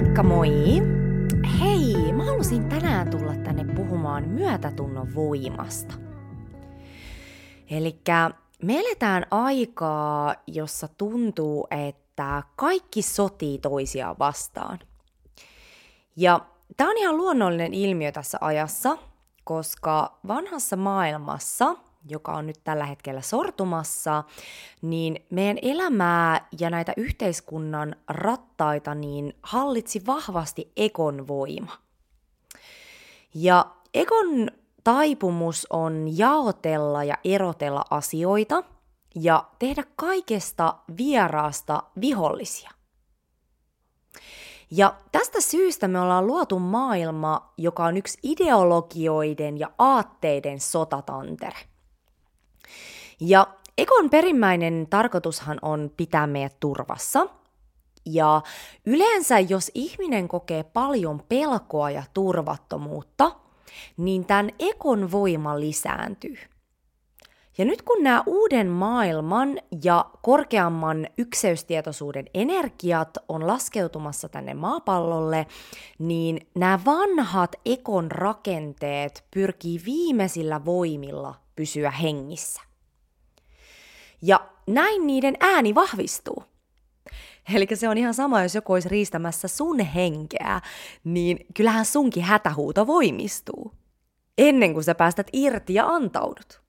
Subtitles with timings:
[0.00, 0.50] Moikka moi!
[1.60, 5.94] Hei, mä halusin tänään tulla tänne puhumaan myötätunnon voimasta.
[7.70, 8.00] Eli
[8.62, 14.78] me eletään aikaa, jossa tuntuu, että kaikki sotii toisiaan vastaan.
[16.16, 16.40] Ja
[16.76, 18.98] tämä on ihan luonnollinen ilmiö tässä ajassa,
[19.44, 21.74] koska vanhassa maailmassa–
[22.08, 24.24] joka on nyt tällä hetkellä sortumassa,
[24.82, 31.72] niin meidän elämää ja näitä yhteiskunnan rattaita niin hallitsi vahvasti ekon voima.
[33.34, 34.48] Ja ekon
[34.84, 38.62] taipumus on jaotella ja erotella asioita
[39.14, 42.70] ja tehdä kaikesta vieraasta vihollisia.
[44.70, 51.69] Ja tästä syystä me ollaan luotu maailma, joka on yksi ideologioiden ja aatteiden sotatantere.
[53.20, 53.46] Ja
[53.80, 57.26] Ekon perimmäinen tarkoitushan on pitää meidät turvassa.
[58.06, 58.42] Ja
[58.86, 63.32] yleensä, jos ihminen kokee paljon pelkoa ja turvattomuutta,
[63.96, 66.38] niin tämän ekon voima lisääntyy.
[67.58, 75.46] Ja nyt kun nämä uuden maailman ja korkeamman ykseystietoisuuden energiat on laskeutumassa tänne maapallolle,
[75.98, 82.69] niin nämä vanhat ekon rakenteet pyrkii viimeisillä voimilla pysyä hengissä.
[84.22, 86.44] Ja näin niiden ääni vahvistuu.
[87.54, 90.60] Eli se on ihan sama, jos joku olisi riistämässä sun henkeä,
[91.04, 93.72] niin kyllähän sunkin hätähuuto voimistuu.
[94.38, 96.62] Ennen kuin sä päästät irti ja antaudut.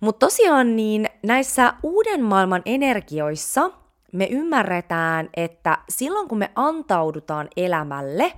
[0.00, 3.70] Mutta tosiaan niin näissä uuden maailman energioissa
[4.12, 8.32] me ymmärretään, että silloin kun me antaudutaan elämälle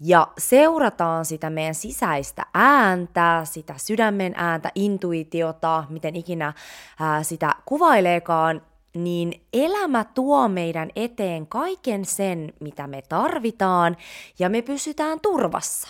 [0.00, 6.52] ja seurataan sitä meidän sisäistä ääntä, sitä sydämen ääntä, intuitiota, miten ikinä
[7.00, 8.62] ää, sitä kuvaileekaan,
[8.94, 13.96] niin elämä tuo meidän eteen kaiken sen, mitä me tarvitaan,
[14.38, 15.88] ja me pysytään turvassa.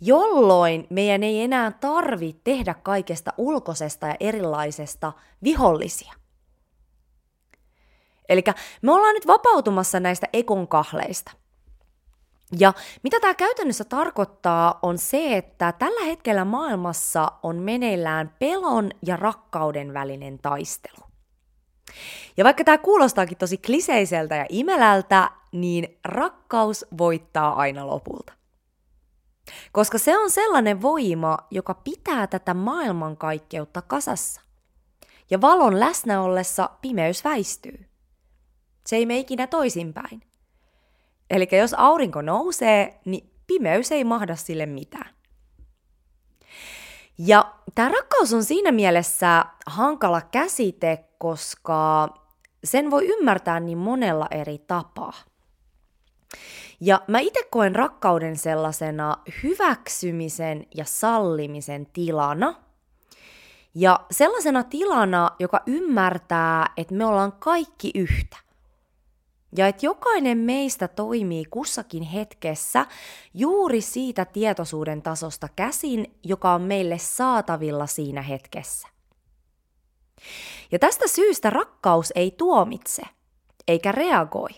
[0.00, 5.12] Jolloin meidän ei enää tarvi tehdä kaikesta ulkoisesta ja erilaisesta
[5.42, 6.21] vihollisia.
[8.28, 8.42] Eli
[8.82, 11.32] me ollaan nyt vapautumassa näistä ekon kahleista.
[12.58, 12.72] Ja
[13.02, 19.94] mitä tämä käytännössä tarkoittaa on se, että tällä hetkellä maailmassa on meneillään pelon ja rakkauden
[19.94, 21.06] välinen taistelu.
[22.36, 28.32] Ja vaikka tämä kuulostaakin tosi kliseiseltä ja imelältä, niin rakkaus voittaa aina lopulta.
[29.72, 34.40] Koska se on sellainen voima, joka pitää tätä maailmankaikkeutta kasassa.
[35.30, 37.91] Ja valon läsnä ollessa pimeys väistyy.
[38.86, 40.22] Se ei mene ikinä toisinpäin.
[41.30, 45.14] Eli jos aurinko nousee, niin pimeys ei mahda sille mitään.
[47.18, 52.08] Ja tämä rakkaus on siinä mielessä hankala käsite, koska
[52.64, 55.12] sen voi ymmärtää niin monella eri tapaa.
[56.80, 62.54] Ja mä itse koen rakkauden sellaisena hyväksymisen ja sallimisen tilana.
[63.74, 68.36] Ja sellaisena tilana, joka ymmärtää, että me ollaan kaikki yhtä–
[69.56, 72.86] ja että jokainen meistä toimii kussakin hetkessä
[73.34, 78.88] juuri siitä tietoisuuden tasosta käsin, joka on meille saatavilla siinä hetkessä.
[80.72, 83.02] Ja tästä syystä rakkaus ei tuomitse,
[83.68, 84.50] eikä reagoi.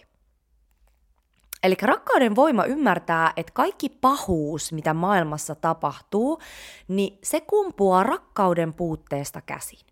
[1.62, 6.40] Eli rakkauden voima ymmärtää, että kaikki pahuus, mitä maailmassa tapahtuu,
[6.88, 9.86] niin se kumpuaa rakkauden puutteesta käsin.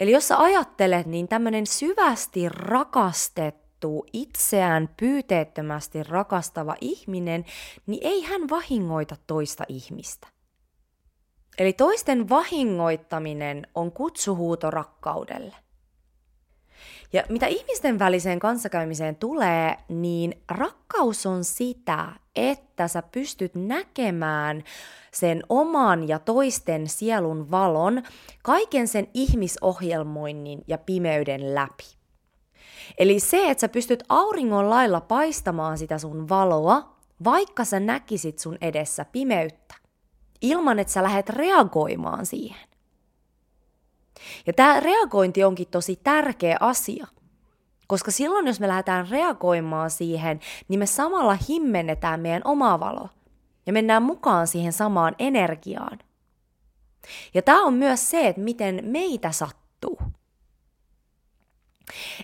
[0.00, 7.44] Eli jos sä ajattelet, niin tämmöinen syvästi rakastettu, tapahtuu itseään pyyteettömästi rakastava ihminen,
[7.86, 10.28] niin ei hän vahingoita toista ihmistä.
[11.58, 15.54] Eli toisten vahingoittaminen on kutsuhuuto rakkaudelle.
[17.12, 24.64] Ja mitä ihmisten väliseen kanssakäymiseen tulee, niin rakkaus on sitä, että sä pystyt näkemään
[25.12, 28.02] sen oman ja toisten sielun valon
[28.42, 31.93] kaiken sen ihmisohjelmoinnin ja pimeyden läpi.
[32.98, 38.58] Eli se, että sä pystyt auringon lailla paistamaan sitä sun valoa, vaikka sä näkisit sun
[38.60, 39.74] edessä pimeyttä,
[40.42, 42.68] ilman että sä lähdet reagoimaan siihen.
[44.46, 47.06] Ja tämä reagointi onkin tosi tärkeä asia,
[47.86, 53.08] koska silloin jos me lähdetään reagoimaan siihen, niin me samalla himmennetään meidän omaa valoa
[53.66, 55.98] ja mennään mukaan siihen samaan energiaan.
[57.34, 59.63] Ja tämä on myös se, että miten meitä sattuu.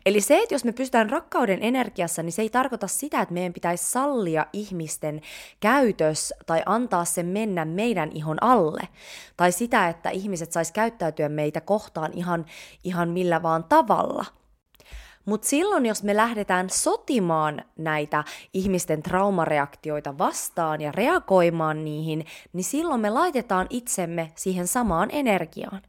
[0.07, 3.53] Eli se, että jos me pystytään rakkauden energiassa, niin se ei tarkoita sitä, että meidän
[3.53, 5.21] pitäisi sallia ihmisten
[5.61, 8.89] käytös tai antaa sen mennä meidän ihon alle.
[9.37, 12.47] Tai sitä, että ihmiset sais käyttäytyä meitä kohtaan ihan,
[12.85, 14.25] ihan millä vaan tavalla.
[15.25, 23.01] Mutta silloin, jos me lähdetään sotimaan näitä ihmisten traumareaktioita vastaan ja reagoimaan niihin, niin silloin
[23.01, 25.83] me laitetaan itsemme siihen samaan energiaan.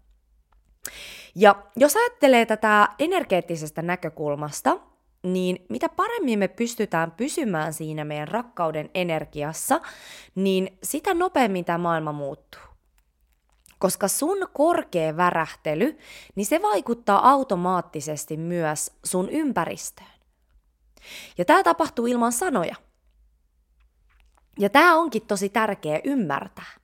[1.36, 4.80] Ja jos ajattelee tätä energeettisestä näkökulmasta,
[5.24, 9.82] niin mitä paremmin me pystytään pysymään siinä meidän rakkauden energiassa,
[10.36, 12.62] niin sitä nopeammin tämä maailma muuttuu.
[13.80, 15.98] Koska sun korkea värähtely,
[16.36, 20.08] niin se vaikuttaa automaattisesti myös sun ympäristöön.
[21.38, 22.76] Ja tämä tapahtuu ilman sanoja.
[24.60, 26.81] Ja tämä onkin tosi tärkeä ymmärtää.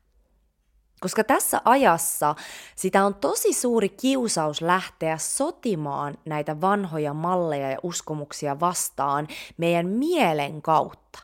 [0.99, 2.35] Koska tässä ajassa
[2.75, 9.27] sitä on tosi suuri kiusaus lähteä sotimaan näitä vanhoja malleja ja uskomuksia vastaan
[9.57, 11.19] meidän mielen kautta,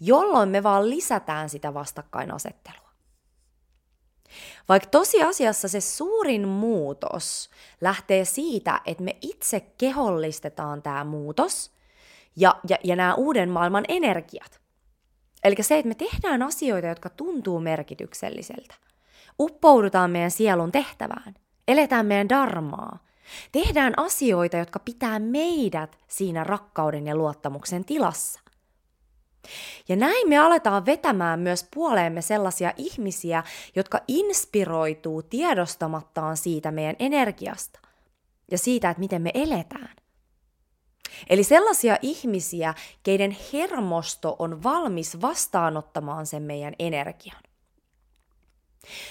[0.00, 2.88] jolloin me vaan lisätään sitä vastakkainasettelua.
[4.68, 11.70] Vaikka tosiasiassa se suurin muutos lähtee siitä, että me itse kehollistetaan tämä muutos
[12.36, 14.60] ja, ja, ja nämä uuden maailman energiat–
[15.44, 18.74] Eli se, että me tehdään asioita, jotka tuntuu merkitykselliseltä.
[19.38, 21.34] Uppoudutaan meidän sielun tehtävään.
[21.68, 22.98] Eletään meidän darmaa.
[23.52, 28.40] Tehdään asioita, jotka pitää meidät siinä rakkauden ja luottamuksen tilassa.
[29.88, 33.42] Ja näin me aletaan vetämään myös puoleemme sellaisia ihmisiä,
[33.76, 37.80] jotka inspiroituu tiedostamattaan siitä meidän energiasta
[38.50, 39.96] ja siitä, että miten me eletään.
[41.30, 47.42] Eli sellaisia ihmisiä, keiden hermosto on valmis vastaanottamaan sen meidän energian.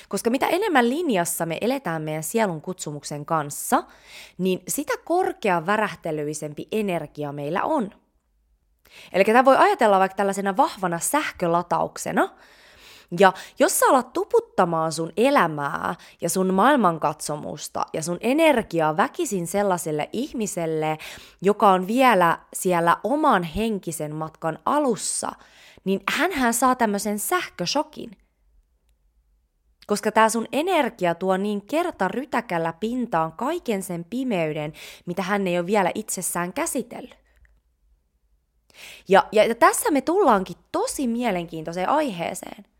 [0.09, 3.83] Koska mitä enemmän linjassa me eletään meidän sielun kutsumuksen kanssa,
[4.38, 7.91] niin sitä korkea värähtelyisempi energia meillä on.
[9.13, 12.29] Eli tämä voi ajatella vaikka tällaisena vahvana sähkölatauksena,
[13.19, 20.09] ja jos sä alat tuputtamaan sun elämää ja sun maailmankatsomusta ja sun energiaa väkisin sellaiselle
[20.13, 20.98] ihmiselle,
[21.42, 25.31] joka on vielä siellä oman henkisen matkan alussa,
[25.83, 26.01] niin
[26.33, 28.12] hän saa tämmöisen sähköshokin.
[29.88, 34.74] Koska tämä sun energia tuo niin kerta rytäkällä pintaan kaiken sen pimeyden,
[35.06, 37.18] mitä hän ei ole vielä itsessään käsitellyt.
[39.09, 42.65] Ja, ja tässä me tullaankin tosi mielenkiintoiseen aiheeseen–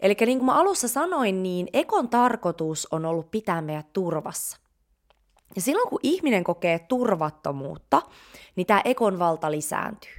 [0.00, 4.56] Eli niin kuin mä alussa sanoin, niin ekon tarkoitus on ollut pitää meidät turvassa.
[5.56, 8.02] Ja silloin kun ihminen kokee turvattomuutta,
[8.56, 10.12] niin tämä ekon valta lisääntyy.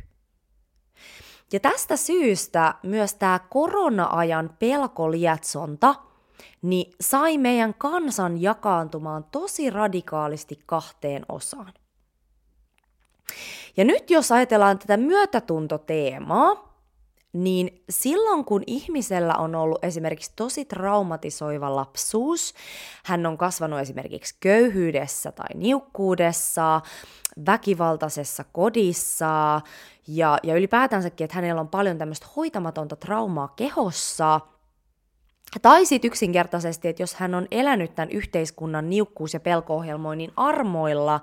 [1.53, 5.95] Ja tästä syystä myös tämä korona-ajan pelkolietsonta
[6.61, 11.73] niin sai meidän kansan jakaantumaan tosi radikaalisti kahteen osaan.
[13.77, 16.70] Ja nyt jos ajatellaan tätä myötätuntoteemaa,
[17.33, 22.53] niin silloin kun ihmisellä on ollut esimerkiksi tosi traumatisoiva lapsuus,
[23.03, 26.81] hän on kasvanut esimerkiksi köyhyydessä tai niukkuudessa,
[27.45, 29.61] väkivaltaisessa kodissa
[30.07, 34.39] ja, ja ylipäätänsäkin, että hänellä on paljon tämmöistä hoitamatonta traumaa kehossa–
[35.61, 41.21] tai sitten yksinkertaisesti, että jos hän on elänyt tämän yhteiskunnan niukkuus- ja pelko-ohjelmoinnin armoilla,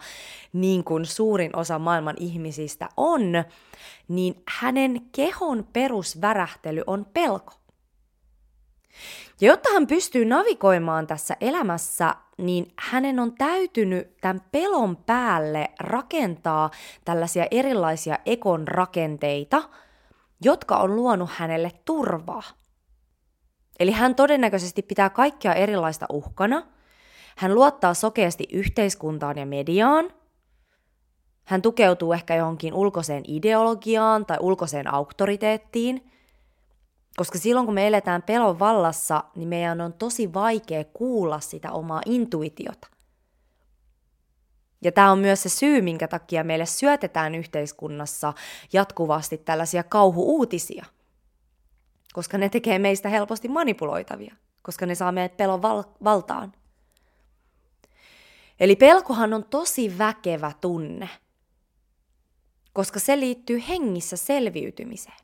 [0.52, 3.22] niin kuin suurin osa maailman ihmisistä on,
[4.08, 7.52] niin hänen kehon perusvärähtely on pelko.
[9.40, 16.70] Ja jotta hän pystyy navigoimaan tässä elämässä, niin hänen on täytynyt tämän pelon päälle rakentaa
[17.04, 19.62] tällaisia erilaisia ekon rakenteita,
[20.40, 22.42] jotka on luonut hänelle turvaa.
[23.80, 26.62] Eli hän todennäköisesti pitää kaikkia erilaista uhkana.
[27.36, 30.12] Hän luottaa sokeasti yhteiskuntaan ja mediaan.
[31.44, 36.10] Hän tukeutuu ehkä johonkin ulkoiseen ideologiaan tai ulkoiseen auktoriteettiin.
[37.16, 42.00] Koska silloin kun me eletään pelon vallassa, niin meidän on tosi vaikea kuulla sitä omaa
[42.06, 42.88] intuitiota.
[44.82, 48.32] Ja tämä on myös se syy, minkä takia meille syötetään yhteiskunnassa
[48.72, 50.84] jatkuvasti tällaisia kauhuuutisia–
[52.18, 56.52] koska ne tekee meistä helposti manipuloitavia, koska ne saa meidät pelon val- valtaan.
[58.60, 61.08] Eli pelkohan on tosi väkevä tunne,
[62.72, 65.16] koska se liittyy hengissä selviytymiseen.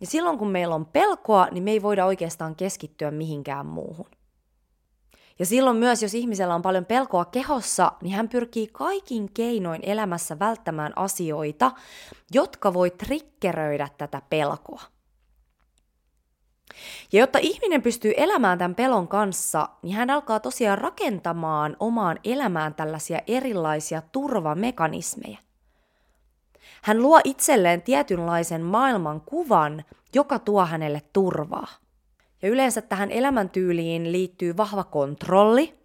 [0.00, 4.10] Ja silloin kun meillä on pelkoa, niin me ei voida oikeastaan keskittyä mihinkään muuhun.
[5.38, 10.38] Ja silloin myös, jos ihmisellä on paljon pelkoa kehossa, niin hän pyrkii kaikin keinoin elämässä
[10.38, 11.70] välttämään asioita,
[12.32, 14.91] jotka voi triggeröidä tätä pelkoa.
[17.12, 22.74] Ja jotta ihminen pystyy elämään tämän pelon kanssa, niin hän alkaa tosiaan rakentamaan omaan elämään
[22.74, 25.38] tällaisia erilaisia turvamekanismeja.
[26.82, 31.66] Hän luo itselleen tietynlaisen maailman kuvan, joka tuo hänelle turvaa.
[32.42, 35.82] Ja yleensä tähän elämäntyyliin liittyy vahva kontrolli,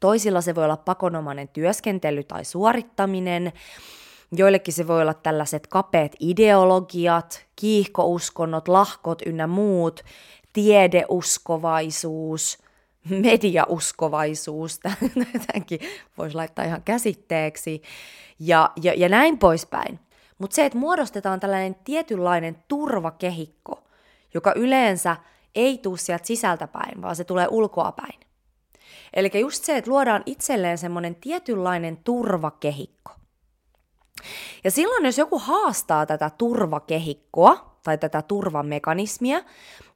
[0.00, 3.52] Toisilla se voi olla pakonomainen työskentely tai suorittaminen.
[4.32, 10.04] Joillekin se voi olla tällaiset kapeat ideologiat, kiihkouskonnot, lahkot ynnä muut,
[10.52, 12.58] tiedeuskovaisuus,
[13.22, 14.80] mediauskovaisuus,
[15.46, 15.80] tämänkin
[16.18, 17.82] voisi laittaa ihan käsitteeksi,
[18.38, 20.00] ja, ja, ja näin poispäin.
[20.38, 23.84] Mutta se, että muodostetaan tällainen tietynlainen turvakehikko,
[24.34, 25.16] joka yleensä
[25.54, 28.20] ei tule sieltä sisältäpäin, vaan se tulee ulkoapäin.
[29.14, 33.17] Eli just se, että luodaan itselleen semmoinen tietynlainen turvakehikko.
[34.64, 39.40] Ja silloin, jos joku haastaa tätä turvakehikkoa tai tätä turvamekanismia,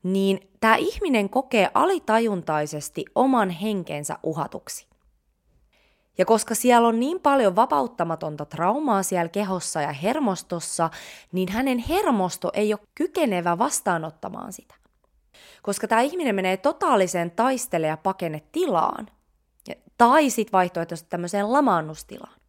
[0.02, 4.87] niin tämä ihminen kokee alitajuntaisesti oman henkensä uhatuksi.
[6.19, 10.91] Ja koska siellä on niin paljon vapauttamatonta traumaa siellä kehossa ja hermostossa,
[11.33, 14.75] niin hänen hermosto ei ole kykenevä vastaanottamaan sitä.
[15.62, 19.09] Koska tämä ihminen menee totaaliseen taistele- ja pakene-tilaan,
[19.99, 22.41] tai sitten vaihtoehtoisesti tämmöiseen lamaannustilaan.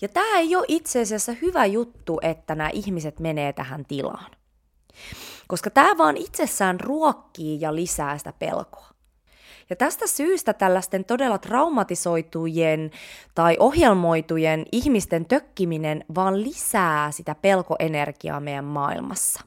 [0.00, 4.30] Ja tämä ei ole itse asiassa hyvä juttu, että nämä ihmiset menee tähän tilaan.
[5.48, 8.88] Koska tämä vaan itsessään ruokkii ja lisää sitä pelkoa.
[9.70, 12.90] Ja tästä syystä tällaisten todella traumatisoitujen
[13.34, 19.40] tai ohjelmoitujen ihmisten tökkiminen vaan lisää sitä pelkoenergiaa meidän maailmassa.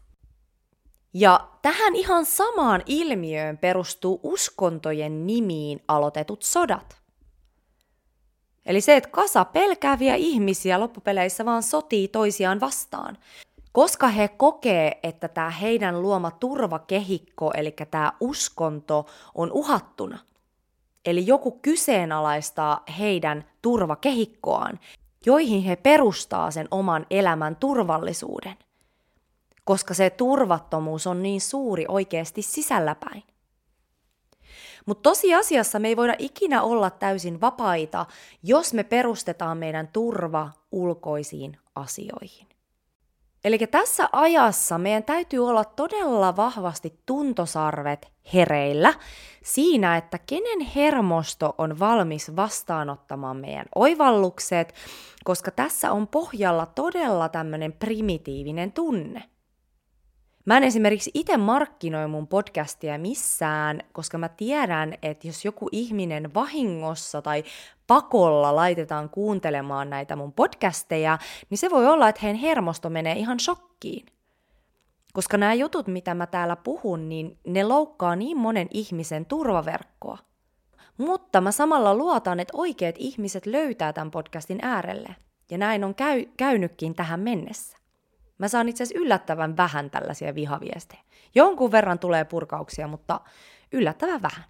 [1.13, 7.00] Ja tähän ihan samaan ilmiöön perustuu uskontojen nimiin aloitetut sodat.
[8.65, 13.17] Eli se, että kasa pelkääviä ihmisiä loppupeleissä vaan sotii toisiaan vastaan.
[13.71, 20.19] Koska he kokee, että tämä heidän luoma turvakehikko, eli tämä uskonto, on uhattuna.
[21.05, 24.79] Eli joku kyseenalaistaa heidän turvakehikkoaan,
[25.25, 28.55] joihin he perustaa sen oman elämän turvallisuuden.
[29.63, 33.23] Koska se turvattomuus on niin suuri oikeasti sisälläpäin.
[34.85, 38.05] Mutta tosiasiassa me ei voida ikinä olla täysin vapaita,
[38.43, 42.47] jos me perustetaan meidän turva ulkoisiin asioihin.
[43.43, 48.93] Eli tässä ajassa meidän täytyy olla todella vahvasti tuntosarvet hereillä
[49.43, 54.73] siinä, että kenen hermosto on valmis vastaanottamaan meidän oivallukset,
[55.23, 59.30] koska tässä on pohjalla todella tämmöinen primitiivinen tunne.
[60.45, 66.33] Mä en esimerkiksi itse markkinoi mun podcastia missään, koska mä tiedän, että jos joku ihminen
[66.33, 67.43] vahingossa tai
[67.87, 71.17] pakolla laitetaan kuuntelemaan näitä mun podcasteja,
[71.49, 74.05] niin se voi olla, että heidän hermosto menee ihan shokkiin.
[75.13, 80.17] Koska nämä jutut, mitä mä täällä puhun, niin ne loukkaa niin monen ihmisen turvaverkkoa.
[80.97, 85.15] Mutta mä samalla luotan, että oikeat ihmiset löytää tämän podcastin äärelle.
[85.51, 87.80] Ja näin on käy- käynytkin tähän mennessä.
[88.41, 91.01] Mä saan itse asiassa yllättävän vähän tällaisia vihaviestejä.
[91.35, 93.19] Jonkun verran tulee purkauksia, mutta
[93.71, 94.45] yllättävän vähän.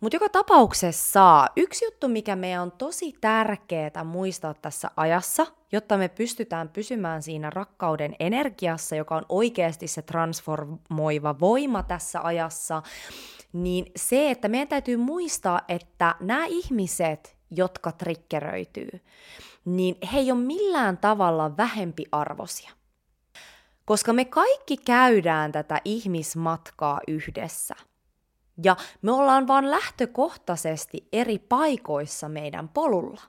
[0.00, 6.08] Mutta joka tapauksessa yksi juttu, mikä meidän on tosi tärkeää muistaa tässä ajassa, jotta me
[6.08, 12.82] pystytään pysymään siinä rakkauden energiassa, joka on oikeasti se transformoiva voima tässä ajassa,
[13.52, 18.90] niin se, että meidän täytyy muistaa, että nämä ihmiset, jotka triggeröityy,
[19.64, 22.77] niin he ei ole millään tavalla vähempi arvosia
[23.88, 27.74] koska me kaikki käydään tätä ihmismatkaa yhdessä.
[28.64, 33.20] Ja me ollaan vaan lähtökohtaisesti eri paikoissa meidän polulla.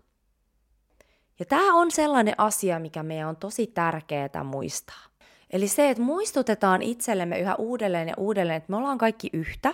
[1.39, 5.03] Ja tämä on sellainen asia, mikä meidän on tosi tärkeää muistaa.
[5.49, 9.73] Eli se, että muistutetaan itsellemme yhä uudelleen ja uudelleen, että me ollaan kaikki yhtä,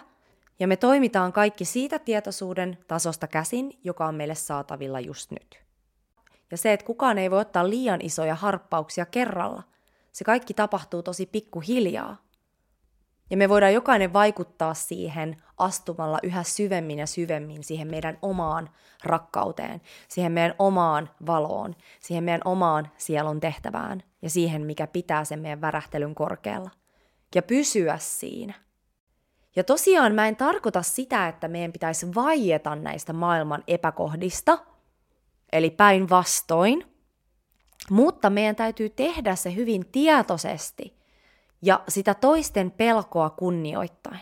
[0.60, 5.60] ja me toimitaan kaikki siitä tietoisuuden tasosta käsin, joka on meille saatavilla just nyt.
[6.52, 9.64] Ja se, että kukaan ei voi ottaa liian isoja harppauksia kerralla–
[10.16, 12.18] se kaikki tapahtuu tosi pikkuhiljaa.
[13.30, 18.70] Ja me voidaan jokainen vaikuttaa siihen astumalla yhä syvemmin ja syvemmin siihen meidän omaan
[19.04, 25.40] rakkauteen, siihen meidän omaan valoon, siihen meidän omaan sielun tehtävään ja siihen, mikä pitää sen
[25.40, 26.70] meidän värähtelyn korkealla.
[27.36, 28.54] Ja pysyä siinä.
[29.56, 34.58] Ja tosiaan mä en tarkoita sitä, että meidän pitäisi vaieta näistä maailman epäkohdista,
[35.52, 36.86] eli päinvastoin–
[37.92, 40.96] mutta meidän täytyy tehdä se hyvin tietoisesti
[41.62, 44.20] ja sitä toisten pelkoa kunnioittain.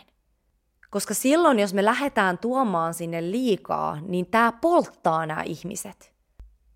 [0.90, 6.14] Koska silloin, jos me lähdetään tuomaan sinne liikaa, niin tämä polttaa nämä ihmiset.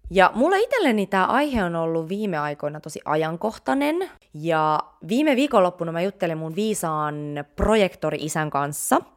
[0.09, 4.09] Ja mulle itselleni tämä aihe on ollut viime aikoina tosi ajankohtainen.
[4.33, 7.15] Ja viime viikonloppuna mä juttelin mun viisaan
[7.55, 9.01] projektori-isän kanssa–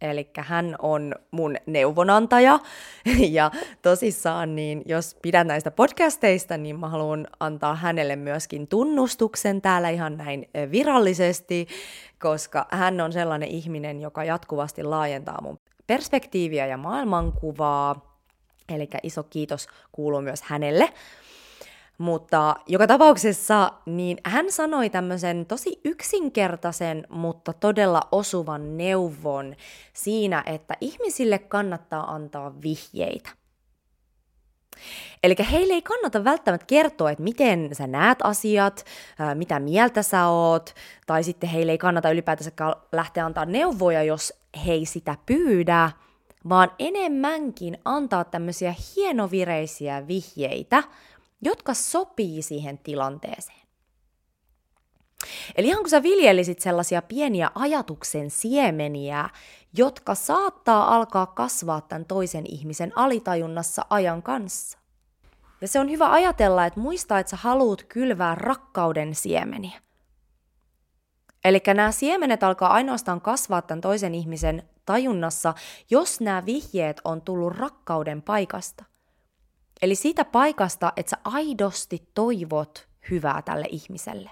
[0.00, 2.58] Eli hän on mun neuvonantaja.
[3.30, 3.50] Ja
[3.82, 10.16] tosissaan, niin jos pidän näistä podcasteista, niin mä haluan antaa hänelle myöskin tunnustuksen täällä ihan
[10.16, 11.66] näin virallisesti,
[12.20, 18.16] koska hän on sellainen ihminen, joka jatkuvasti laajentaa mun perspektiiviä ja maailmankuvaa.
[18.68, 20.92] Eli iso kiitos kuuluu myös hänelle.
[21.98, 29.56] Mutta joka tapauksessa niin hän sanoi tämmöisen tosi yksinkertaisen, mutta todella osuvan neuvon
[29.92, 33.30] siinä, että ihmisille kannattaa antaa vihjeitä.
[35.22, 38.84] Eli heille ei kannata välttämättä kertoa, että miten sä näet asiat,
[39.34, 40.74] mitä mieltä sä oot,
[41.06, 42.50] tai sitten heille ei kannata ylipäätänsä
[42.92, 44.32] lähteä antaa neuvoja, jos
[44.66, 45.90] he ei sitä pyydä,
[46.48, 50.82] vaan enemmänkin antaa tämmöisiä hienovireisiä vihjeitä,
[51.42, 53.66] jotka sopii siihen tilanteeseen.
[55.56, 59.30] Eli ihan kun sä viljelisit sellaisia pieniä ajatuksen siemeniä,
[59.76, 64.78] jotka saattaa alkaa kasvaa tämän toisen ihmisen alitajunnassa ajan kanssa.
[65.60, 69.80] Ja se on hyvä ajatella, että muista, että sä haluut kylvää rakkauden siemeniä.
[71.44, 75.54] Eli nämä siemenet alkaa ainoastaan kasvaa tämän toisen ihmisen tajunnassa,
[75.90, 78.84] jos nämä vihjeet on tullut rakkauden paikasta.
[79.82, 84.30] Eli siitä paikasta, että sä aidosti toivot hyvää tälle ihmiselle.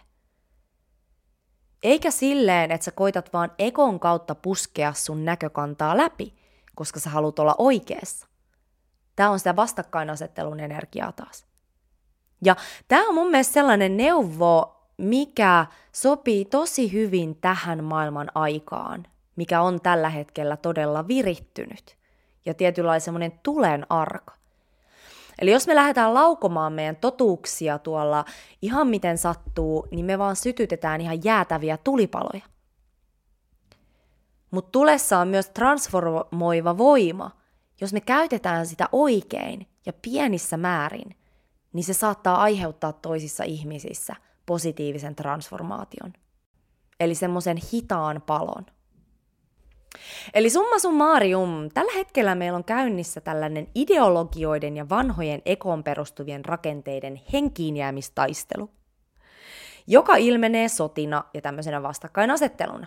[1.82, 6.34] Eikä silleen, että sä koitat vaan ekon kautta puskea sun näkökantaa läpi,
[6.74, 8.26] koska sä haluat olla oikeassa.
[9.16, 11.46] Tämä on sitä vastakkainasettelun energiaa taas.
[12.44, 12.56] Ja
[12.88, 19.80] tämä on mun mielestä sellainen neuvo, mikä sopii tosi hyvin tähän maailman aikaan, mikä on
[19.80, 21.96] tällä hetkellä todella virittynyt
[22.46, 24.34] ja tietynlainen tulen arka.
[25.38, 28.24] Eli jos me lähdetään laukomaan meidän totuuksia tuolla
[28.62, 32.44] ihan miten sattuu, niin me vaan sytytetään ihan jäätäviä tulipaloja.
[34.50, 37.30] Mutta tulessa on myös transformoiva voima.
[37.80, 41.16] Jos me käytetään sitä oikein ja pienissä määrin,
[41.72, 46.12] niin se saattaa aiheuttaa toisissa ihmisissä positiivisen transformaation.
[47.00, 48.66] Eli semmoisen hitaan palon.
[50.34, 57.20] Eli summa summarum, tällä hetkellä meillä on käynnissä tällainen ideologioiden ja vanhojen ekoon perustuvien rakenteiden
[57.32, 58.70] henkiinjäämistaistelu,
[59.86, 62.86] joka ilmenee sotina ja tämmöisenä vastakkainasetteluna.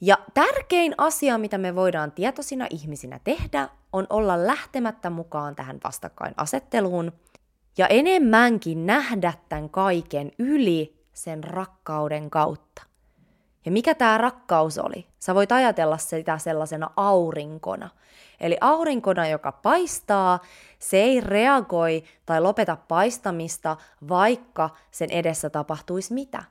[0.00, 7.12] Ja tärkein asia, mitä me voidaan tietoisina ihmisinä tehdä, on olla lähtemättä mukaan tähän vastakkainasetteluun
[7.78, 12.82] ja enemmänkin nähdä tämän kaiken yli sen rakkauden kautta.
[13.66, 15.06] Ja mikä tämä rakkaus oli?
[15.18, 17.90] Sä voit ajatella sitä sellaisena aurinkona.
[18.40, 20.38] Eli aurinkona, joka paistaa,
[20.78, 23.76] se ei reagoi tai lopeta paistamista,
[24.08, 26.44] vaikka sen edessä tapahtuisi mitä.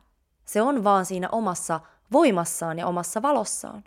[0.45, 1.80] Se on vaan siinä omassa
[2.12, 3.84] voimassaan ja omassa valossaan.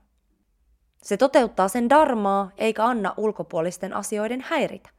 [1.02, 4.90] Se toteuttaa sen darmaa eikä anna ulkopuolisten asioiden häiritä.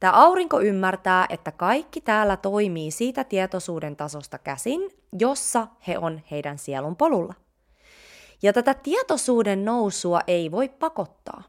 [0.00, 6.58] Tämä aurinko ymmärtää, että kaikki täällä toimii siitä tietoisuuden tasosta käsin, jossa he on heidän
[6.58, 7.34] sielun polulla.
[8.42, 11.42] Ja tätä tietoisuuden nousua ei voi pakottaa.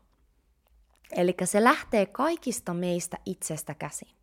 [1.12, 4.16] Eli se lähtee kaikista meistä itsestä käsin.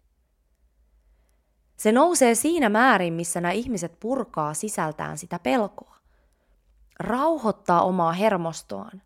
[1.77, 5.97] Se nousee siinä määrin, missä nämä ihmiset purkaa sisältään sitä pelkoa.
[7.01, 9.03] Rauhoittaa omaa hermostoaan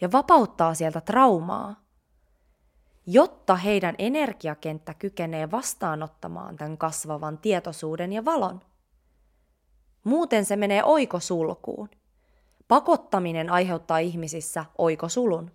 [0.00, 1.80] ja vapauttaa sieltä traumaa,
[3.06, 8.60] jotta heidän energiakenttä kykenee vastaanottamaan tämän kasvavan tietoisuuden ja valon.
[10.04, 11.88] Muuten se menee oikosulkuun
[12.68, 15.50] pakottaminen aiheuttaa ihmisissä oikosulun.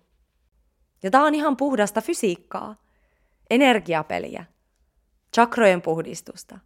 [1.02, 2.76] Ja tämä on ihan puhdasta fysiikkaa,
[3.50, 4.44] energiapeliä,
[5.34, 6.58] chakrojen puhdistusta.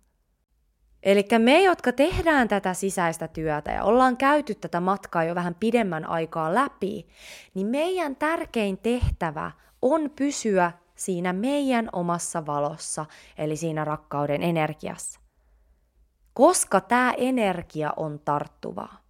[1.03, 6.09] Eli me, jotka tehdään tätä sisäistä työtä ja ollaan käyty tätä matkaa jo vähän pidemmän
[6.09, 7.07] aikaa läpi,
[7.55, 9.51] niin meidän tärkein tehtävä
[9.83, 13.07] on pysyä siinä meidän omassa valossa,
[13.39, 15.21] eli siinä rakkauden energiassa.
[16.35, 19.08] Koska tämä energia on tarttuvaa.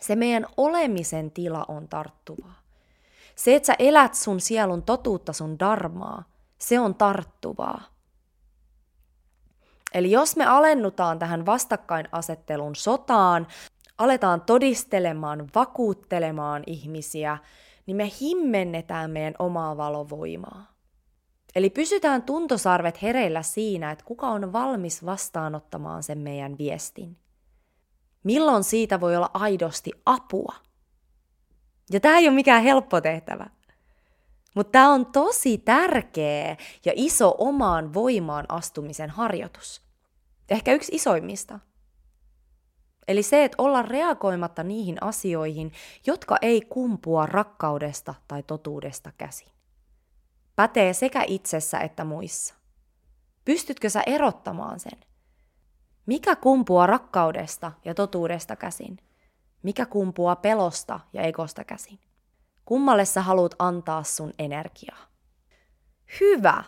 [0.00, 2.60] Se meidän olemisen tila on tarttuvaa.
[3.36, 6.24] Se, että sä elät sun sielun totuutta, sun darmaa,
[6.58, 7.82] se on tarttuvaa.
[9.94, 13.46] Eli jos me alennutaan tähän vastakkainasettelun sotaan,
[13.98, 17.38] aletaan todistelemaan, vakuuttelemaan ihmisiä,
[17.86, 20.66] niin me himmennetään meidän omaa valovoimaa.
[21.54, 27.19] Eli pysytään tuntosarvet hereillä siinä, että kuka on valmis vastaanottamaan sen meidän viestin.
[28.24, 30.54] Milloin siitä voi olla aidosti apua?
[31.92, 33.46] Ja tämä ei ole mikään helppo tehtävä.
[34.54, 39.82] Mutta tämä on tosi tärkeä ja iso omaan voimaan astumisen harjoitus.
[40.48, 41.58] Ehkä yksi isoimmista.
[43.08, 45.72] Eli se, että olla reagoimatta niihin asioihin,
[46.06, 49.48] jotka ei kumpua rakkaudesta tai totuudesta käsin.
[50.56, 52.54] Pätee sekä itsessä että muissa.
[53.44, 55.09] Pystytkö sä erottamaan sen?
[56.06, 58.98] Mikä kumpuaa rakkaudesta ja totuudesta käsin?
[59.62, 61.98] Mikä kumpuaa pelosta ja egosta käsin?
[62.64, 64.98] Kummalle sä haluat antaa sun energiaa?
[66.20, 66.64] Hyvä.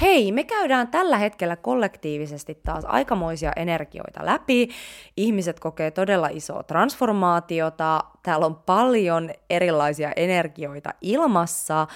[0.00, 4.68] Hei, me käydään tällä hetkellä kollektiivisesti taas aikamoisia energioita läpi.
[5.16, 8.04] Ihmiset kokee todella isoa transformaatiota.
[8.22, 11.86] Täällä on paljon erilaisia energioita ilmassa.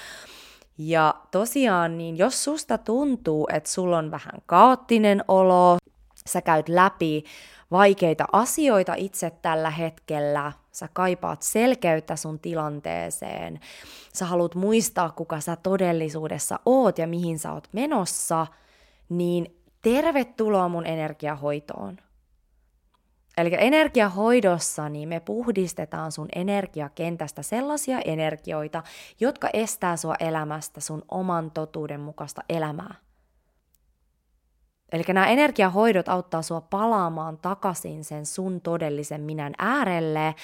[0.78, 5.76] Ja tosiaan, niin jos susta tuntuu, että sulla on vähän kaoottinen olo,
[6.26, 7.24] sä käyt läpi
[7.70, 13.60] vaikeita asioita itse tällä hetkellä, sä kaipaat selkeyttä sun tilanteeseen,
[14.14, 18.46] sä haluat muistaa, kuka sä todellisuudessa oot ja mihin sä oot menossa,
[19.08, 21.96] niin tervetuloa mun energiahoitoon.
[23.36, 28.82] Eli energiahoidossa niin me puhdistetaan sun energiakentästä sellaisia energioita,
[29.20, 32.94] jotka estää sua elämästä sun oman totuuden mukaista elämää.
[34.92, 40.34] Eli nämä energiahoidot auttaa sua palaamaan takaisin sen sun todellisen minän äärelle,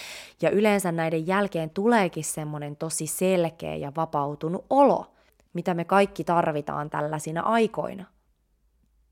[0.42, 5.12] ja yleensä näiden jälkeen tuleekin semmoinen tosi selkeä ja vapautunut olo,
[5.52, 8.04] mitä me kaikki tarvitaan tällaisina aikoina.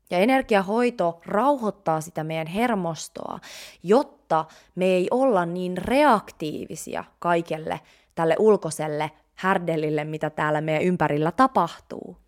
[0.09, 3.39] Ja energiahoito rauhoittaa sitä meidän hermostoa,
[3.83, 7.79] jotta me ei olla niin reaktiivisia kaikelle
[8.15, 12.20] tälle ulkoiselle härdelille, mitä täällä meidän ympärillä tapahtuu.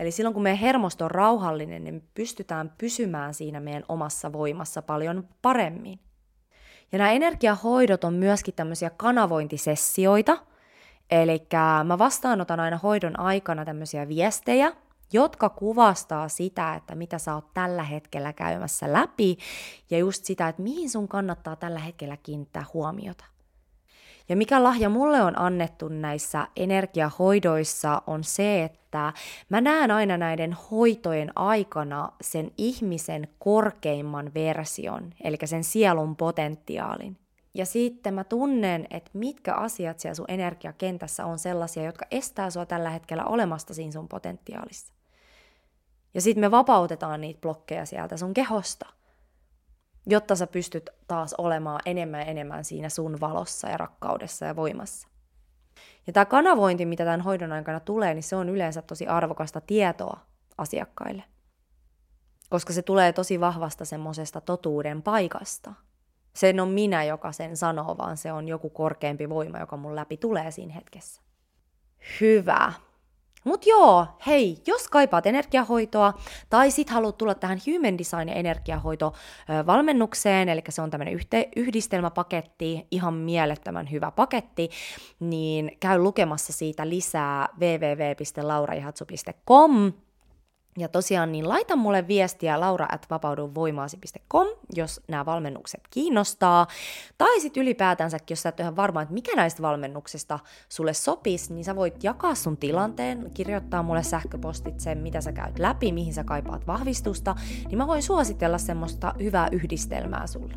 [0.00, 4.82] Eli silloin kun meidän hermosto on rauhallinen, niin me pystytään pysymään siinä meidän omassa voimassa
[4.82, 6.00] paljon paremmin.
[6.92, 10.38] Ja nämä energiahoidot on myöskin tämmöisiä kanavointisessioita,
[11.10, 11.46] eli
[11.84, 14.72] mä vastaanotan aina hoidon aikana tämmöisiä viestejä,
[15.12, 19.36] jotka kuvastaa sitä, että mitä sä oot tällä hetkellä käymässä läpi,
[19.90, 23.24] ja just sitä, että mihin sun kannattaa tällä hetkellä kiinnittää huomiota.
[24.30, 29.12] Ja mikä lahja mulle on annettu näissä energiahoidoissa on se, että
[29.48, 37.16] mä näen aina näiden hoitojen aikana sen ihmisen korkeimman version, eli sen sielun potentiaalin.
[37.54, 42.66] Ja sitten mä tunnen, että mitkä asiat siellä sun energiakentässä on sellaisia, jotka estää sua
[42.66, 44.92] tällä hetkellä olemasta siinä sun potentiaalissa.
[46.14, 48.86] Ja sitten me vapautetaan niitä blokkeja sieltä sun kehosta–
[50.10, 55.08] jotta sä pystyt taas olemaan enemmän ja enemmän siinä sun valossa ja rakkaudessa ja voimassa.
[56.06, 60.20] Ja tämä kanavointi, mitä tämän hoidon aikana tulee, niin se on yleensä tosi arvokasta tietoa
[60.58, 61.24] asiakkaille.
[62.50, 65.72] Koska se tulee tosi vahvasta semmoisesta totuuden paikasta.
[66.34, 70.16] Se on minä, joka sen sanoo, vaan se on joku korkeampi voima, joka mun läpi
[70.16, 71.22] tulee siinä hetkessä.
[72.20, 72.72] Hyvä.
[73.44, 76.14] Mut joo, hei, jos kaipaat energiahoitoa
[76.50, 79.12] tai sit haluat tulla tähän Human Design energiahoito
[79.66, 84.70] valmennukseen, eli se on tämmöinen yhte- yhdistelmäpaketti, ihan mielettömän hyvä paketti,
[85.20, 89.92] niin käy lukemassa siitä lisää www.lauraihatsu.com
[90.80, 96.66] ja tosiaan niin laita mulle viestiä laura at vapaudunvoimaasi.com, jos nämä valmennukset kiinnostaa.
[97.18, 100.38] Tai sitten ylipäätänsäkin, jos sä et ole varma, että mikä näistä valmennuksista
[100.68, 105.58] sulle sopisi, niin sä voit jakaa sun tilanteen, kirjoittaa mulle sähköpostit sen, mitä sä käyt
[105.58, 107.34] läpi, mihin sä kaipaat vahvistusta,
[107.68, 110.54] niin mä voin suositella semmoista hyvää yhdistelmää sulle.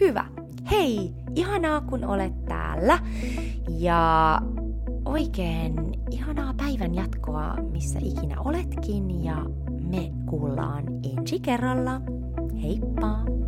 [0.00, 0.24] Hyvä.
[0.70, 2.98] Hei, ihanaa kun olet täällä.
[3.68, 4.40] Ja
[5.04, 5.74] oikein
[6.10, 9.36] ihanaa päivän jatkoa, missä ikinä oletkin, ja
[9.90, 10.84] me kuullaan
[11.18, 12.00] ensi kerralla.
[12.62, 13.41] Heippa!